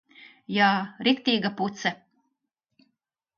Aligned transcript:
Jā. 0.53 0.69
Riktīga 1.07 1.51
puce. 1.59 1.93